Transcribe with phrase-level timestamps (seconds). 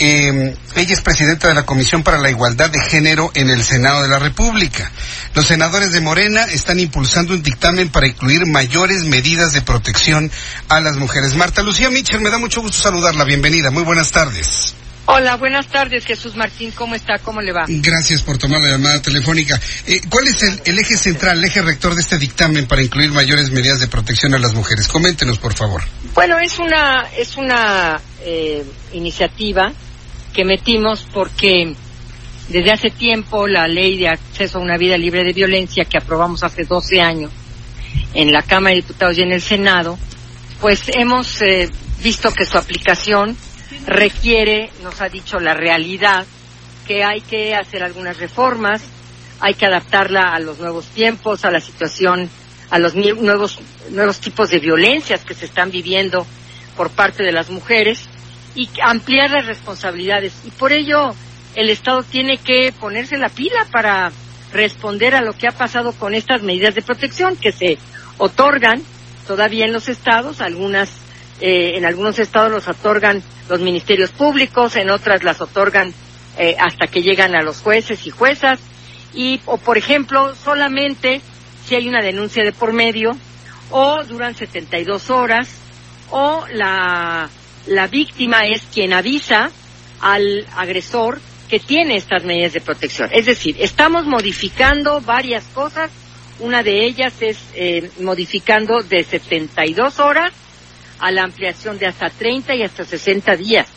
[0.00, 4.02] Eh, ella es presidenta de la Comisión para la Igualdad de Género en el Senado
[4.02, 4.90] de la República.
[5.34, 10.30] Los senadores de Morena están impulsando un dictamen para incluir mayores medidas de protección
[10.68, 11.34] a las mujeres.
[11.34, 13.24] Marta Lucía Mitchell, me da mucho gusto saludarla.
[13.24, 13.70] Bienvenida.
[13.70, 14.74] Muy buenas tardes.
[15.10, 16.70] Hola, buenas tardes, Jesús Martín.
[16.72, 17.18] ¿Cómo está?
[17.18, 17.64] ¿Cómo le va?
[17.66, 19.58] Gracias por tomar la llamada telefónica.
[19.86, 23.10] Eh, ¿Cuál es el, el, eje central, el eje rector de este dictamen para incluir
[23.10, 24.86] mayores medidas de protección a las mujeres?
[24.86, 25.82] Coméntenos, por favor.
[26.14, 28.62] Bueno, es una, es una eh,
[28.92, 29.72] iniciativa
[30.32, 31.74] que metimos porque
[32.48, 36.42] desde hace tiempo la ley de acceso a una vida libre de violencia que aprobamos
[36.42, 37.30] hace 12 años
[38.14, 39.98] en la Cámara de Diputados y en el Senado,
[40.60, 41.68] pues hemos eh,
[42.02, 43.36] visto que su aplicación
[43.86, 46.26] requiere, nos ha dicho la realidad,
[46.86, 48.82] que hay que hacer algunas reformas,
[49.40, 52.30] hay que adaptarla a los nuevos tiempos, a la situación,
[52.70, 56.26] a los nuevos, nuevos tipos de violencias que se están viviendo
[56.76, 58.08] por parte de las mujeres
[58.58, 60.34] y ampliar las responsabilidades.
[60.44, 61.14] Y por ello
[61.54, 64.10] el Estado tiene que ponerse la pila para
[64.52, 67.78] responder a lo que ha pasado con estas medidas de protección que se
[68.18, 68.82] otorgan
[69.28, 70.90] todavía en los estados, algunas
[71.40, 75.94] eh, en algunos estados los otorgan los ministerios públicos, en otras las otorgan
[76.36, 78.58] eh, hasta que llegan a los jueces y juezas
[79.14, 81.20] y o por ejemplo solamente
[81.64, 83.16] si hay una denuncia de por medio
[83.70, 85.48] o duran 72 horas
[86.10, 87.28] o la
[87.68, 89.50] la víctima es quien avisa
[90.00, 93.10] al agresor que tiene estas medidas de protección.
[93.12, 95.90] Es decir, estamos modificando varias cosas.
[96.40, 100.32] Una de ellas es eh, modificando de 72 horas
[100.98, 103.68] a la ampliación de hasta 30 y hasta 60 días.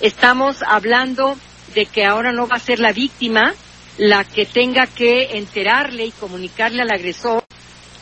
[0.00, 1.36] Estamos hablando
[1.74, 3.54] de que ahora no va a ser la víctima
[3.98, 7.44] la que tenga que enterarle y comunicarle al agresor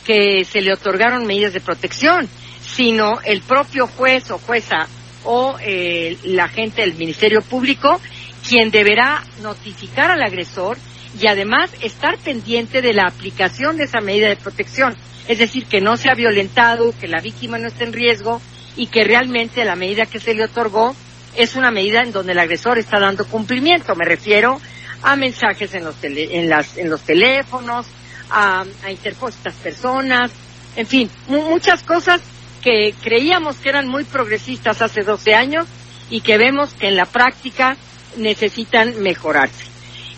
[0.05, 2.27] que se le otorgaron medidas de protección,
[2.61, 4.87] sino el propio juez o jueza
[5.23, 7.99] o eh, la gente del Ministerio Público
[8.47, 10.77] quien deberá notificar al agresor
[11.19, 14.95] y además estar pendiente de la aplicación de esa medida de protección.
[15.27, 18.41] Es decir, que no se ha violentado, que la víctima no esté en riesgo
[18.75, 20.95] y que realmente la medida que se le otorgó
[21.35, 23.95] es una medida en donde el agresor está dando cumplimiento.
[23.95, 24.59] Me refiero
[25.03, 27.85] a mensajes en los, en las, en los teléfonos,
[28.29, 30.31] a, a interpuestas personas,
[30.75, 32.21] en fin, muchas cosas
[32.59, 35.67] que creíamos que eran muy progresistas hace 12 años
[36.09, 37.77] y que vemos que en la práctica
[38.17, 39.65] necesitan mejorarse.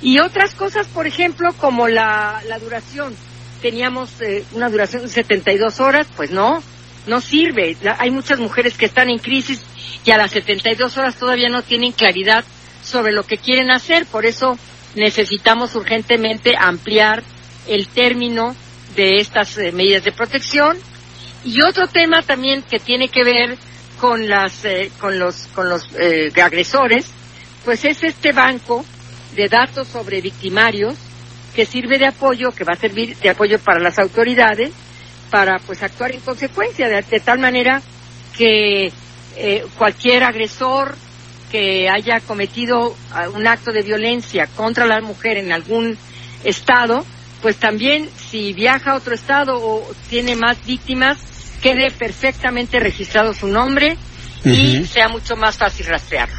[0.01, 3.15] Y otras cosas, por ejemplo, como la, la duración.
[3.61, 6.63] Teníamos eh, una duración de 72 horas, pues no,
[7.05, 7.77] no sirve.
[7.83, 9.61] La, hay muchas mujeres que están en crisis
[10.03, 12.43] y a las 72 horas todavía no tienen claridad
[12.83, 14.07] sobre lo que quieren hacer.
[14.07, 14.57] Por eso
[14.95, 17.21] necesitamos urgentemente ampliar
[17.67, 18.55] el término
[18.95, 20.77] de estas eh, medidas de protección
[21.43, 23.57] y otro tema también que tiene que ver
[23.99, 27.07] con las eh, con los con los eh, agresores,
[27.65, 28.85] pues es este banco
[29.35, 30.95] de datos sobre victimarios
[31.55, 34.71] que sirve de apoyo, que va a servir de apoyo para las autoridades
[35.29, 37.81] para pues actuar en consecuencia de, de tal manera
[38.37, 38.91] que
[39.37, 40.95] eh, cualquier agresor
[41.51, 45.97] que haya cometido ah, un acto de violencia contra la mujer en algún
[46.43, 47.05] estado,
[47.41, 51.17] pues también si viaja a otro estado o tiene más víctimas,
[51.61, 53.97] quede perfectamente registrado su nombre
[54.43, 56.35] y sea mucho más fácil rastrearlo.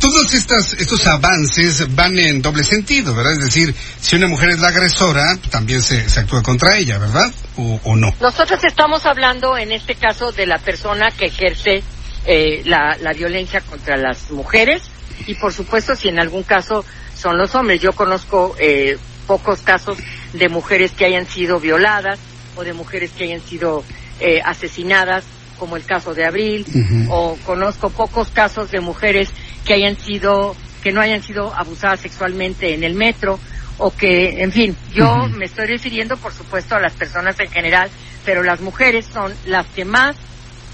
[0.00, 3.34] Todos estas, estos avances van en doble sentido, ¿verdad?
[3.34, 7.32] Es decir, si una mujer es la agresora, también se, se actúa contra ella, ¿verdad?
[7.56, 8.12] O, ¿O, no?
[8.20, 11.84] Nosotros estamos hablando en este caso de la persona que ejerce
[12.24, 14.82] eh, la, la violencia contra las mujeres
[15.26, 16.84] y por supuesto si en algún caso
[17.16, 17.80] son los hombres.
[17.80, 19.98] Yo conozco eh, pocos casos
[20.32, 22.18] de mujeres que hayan sido violadas
[22.56, 23.84] o de mujeres que hayan sido
[24.20, 25.24] eh, asesinadas,
[25.58, 27.06] como el caso de Abril, uh -huh.
[27.10, 29.30] o conozco pocos casos de mujeres
[29.64, 33.38] que hayan sido, que no hayan sido abusadas sexualmente en el metro,
[33.78, 35.30] o que, en fin, yo uh -huh.
[35.30, 37.90] me estoy refiriendo, por supuesto, a las personas en general,
[38.24, 40.16] pero las mujeres son las que más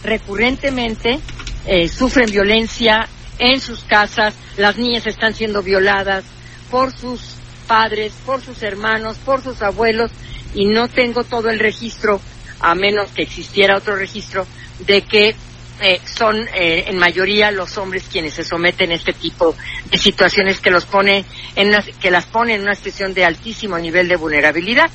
[0.03, 1.21] recurrentemente
[1.67, 3.09] eh, sufren violencia
[3.39, 6.25] en sus casas, las niñas están siendo violadas
[6.71, 7.38] por sus
[7.69, 10.11] padres, por sus hermanos, por sus abuelos,
[10.55, 12.21] y no tengo todo el registro
[12.59, 14.45] a menos que existiera otro registro,
[14.81, 15.37] de que
[15.81, 19.55] eh, son eh, en mayoría los hombres quienes se someten a este tipo
[19.89, 21.25] de situaciones que los pone
[21.55, 24.91] en que las pone en una situación de altísimo nivel de vulnerabilidad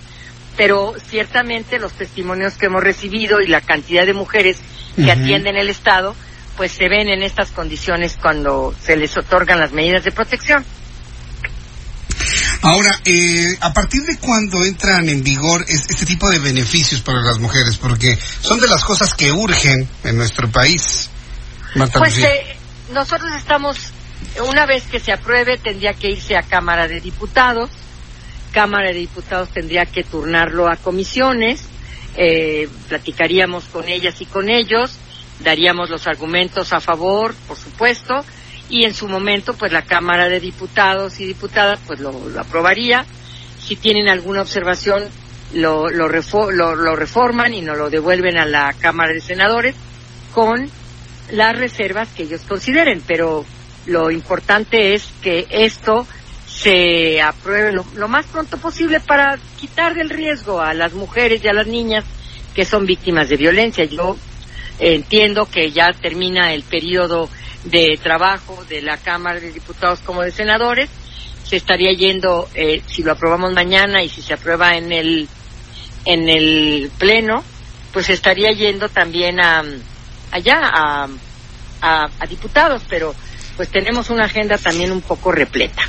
[0.56, 4.60] pero ciertamente los testimonios que hemos recibido y la cantidad de mujeres
[4.96, 6.16] que atienden el Estado,
[6.58, 10.64] pues se ven en estas condiciones cuando se les otorgan las medidas de protección.
[12.64, 17.38] Ahora, eh, ¿a partir de cuándo entran en vigor este tipo de beneficios para las
[17.38, 17.78] mujeres?
[17.78, 21.10] Porque son de las cosas que urgen en nuestro país.
[21.76, 22.56] pues eh,
[22.94, 23.78] nosotros estamos,
[24.48, 27.70] una vez que se apruebe, tendría que irse a Cámara de Diputados.
[28.54, 31.64] Cámara de Diputados tendría que turnarlo a comisiones,
[32.16, 34.92] eh, platicaríamos con ellas y con ellos,
[35.42, 38.24] daríamos los argumentos a favor, por supuesto,
[38.74, 43.06] y en su momento, pues la Cámara de Diputados y Diputadas, pues lo, aprobaría.
[43.64, 45.04] Si tienen alguna observación,
[45.54, 49.76] lo, lo, lo, reforman y nos lo devuelven a la Cámara de Senadores
[50.34, 50.72] con
[51.30, 53.04] las reservas que ellos consideren.
[53.06, 53.46] Pero
[53.86, 56.08] lo importante es que esto
[56.48, 61.54] se apruebe lo, más pronto posible para quitar del riesgo a las mujeres y a
[61.54, 62.06] las niñas
[62.56, 63.86] que son víctimas de violencia.
[63.86, 64.18] Yo
[64.80, 67.30] entiendo que ya termina el periodo
[67.66, 70.90] de trabajo de la Cámara de Diputados como de senadores.
[71.46, 75.28] Se estaría yendo, eh, si lo aprobamos mañana y si se aprueba en el,
[76.06, 77.44] en el Pleno,
[77.92, 79.64] pues estaría yendo también a,
[80.32, 81.08] allá a,
[81.82, 83.14] a diputados, pero
[83.56, 85.84] pues tenemos una agenda también un poco repleta.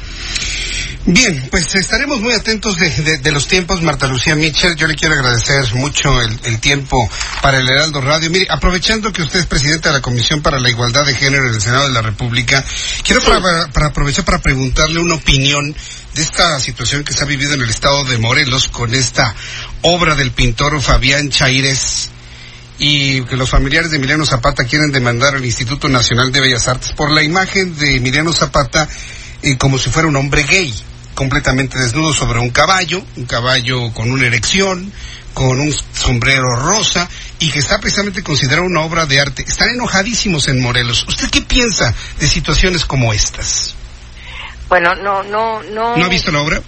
[1.06, 4.74] Bien, pues estaremos muy atentos de, los tiempos, Marta Lucía Mitchell.
[4.74, 6.96] Yo le quiero agradecer mucho el, tiempo
[7.42, 8.30] para el Heraldo Radio.
[8.30, 11.54] Mire, aprovechando que usted es presidenta de la Comisión para la Igualdad de Género en
[11.54, 12.64] el Senado de la República,
[13.02, 15.76] quiero para, aprovechar para preguntarle una opinión
[16.14, 19.34] de esta situación que se ha vivido en el estado de Morelos con esta
[19.82, 22.10] obra del pintor Fabián Chaires
[22.78, 26.92] y que los familiares de Emiliano Zapata quieren demandar al Instituto Nacional de Bellas Artes
[26.92, 28.88] por la imagen de Emiliano Zapata
[29.44, 30.72] eh, como si fuera un hombre gay
[31.14, 34.90] completamente desnudo sobre un caballo, un caballo con una erección,
[35.34, 37.08] con un sombrero rosa
[37.38, 39.44] y que está precisamente considerado una obra de arte.
[39.46, 41.04] Están enojadísimos en Morelos.
[41.06, 43.74] ¿Usted qué piensa de situaciones como estas?
[44.68, 45.94] Bueno, no, no, no.
[45.94, 46.62] ¿No ha visto la obra?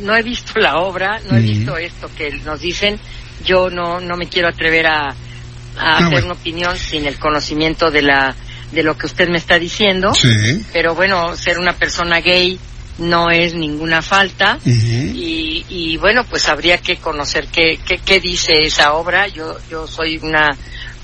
[0.00, 2.98] No he visto la obra, no he visto esto que nos dicen.
[3.44, 5.14] Yo no, no me quiero atrever a, a
[5.76, 8.34] ah, hacer una opinión sin el conocimiento de la
[8.72, 10.12] de lo que usted me está diciendo.
[10.14, 10.64] Sí.
[10.72, 12.58] Pero bueno, ser una persona gay
[12.98, 18.64] no es ninguna falta y, y, bueno pues habría que conocer qué, qué, qué, dice
[18.64, 20.56] esa obra yo yo soy una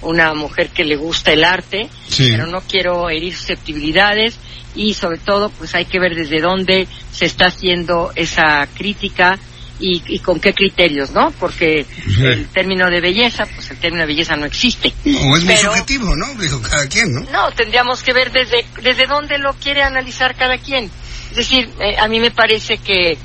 [0.02, 4.36] una mujer que le gusta el arte pero no quiero herir susceptibilidades
[4.74, 9.38] y sobre todo pues hay que ver desde dónde se está haciendo esa crítica
[9.80, 11.30] y, y con qué criterios, ¿no?
[11.38, 11.86] Porque
[12.20, 14.92] el término de belleza, pues el término de belleza no existe.
[15.04, 16.34] O es muy subjetivo, ¿no?
[16.34, 17.20] Dijo cada quien, ¿no?
[17.30, 20.90] No, tendríamos que ver desde, desde dónde lo quiere analizar cada quien.
[21.30, 23.18] Es decir, eh, a mí me parece que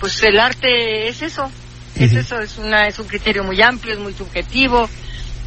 [0.00, 1.50] pues el arte es eso,
[1.94, 4.88] es eso, es una es un criterio muy amplio, es muy subjetivo.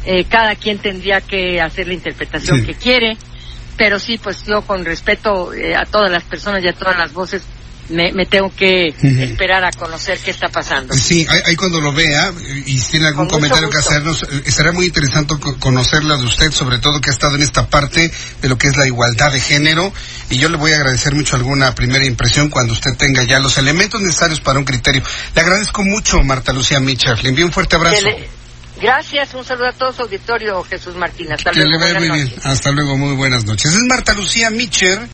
[0.06, 3.16] Eh, cada quien tendría que hacer la interpretación que quiere,
[3.76, 7.12] pero sí, pues yo con respeto eh, a todas las personas y a todas las
[7.12, 7.42] voces
[7.88, 10.94] me, tengo que esperar a conocer qué está pasando.
[10.94, 12.32] Sí, ahí, cuando lo vea
[12.66, 16.78] y si tiene algún comentario que hacernos, eh, estará muy interesante conocerla de usted, sobre
[16.78, 18.10] todo que ha estado en esta parte
[18.40, 19.92] de lo que es la igualdad de género.
[20.30, 23.58] Y yo le voy a agradecer mucho alguna primera impresión cuando usted tenga ya los
[23.58, 25.02] elementos necesarios para un criterio.
[25.34, 27.18] Le agradezco mucho, Marta Lucía Mitchell.
[27.22, 28.06] Le envío un fuerte abrazo.
[28.80, 31.32] Gracias, un saludo a todos, auditorio Jesús Martín.
[31.32, 31.70] Hasta luego.
[31.70, 32.34] le vaya muy bien.
[32.42, 33.72] Hasta luego, muy buenas noches.
[33.72, 35.13] Es Marta Lucía Mitchell.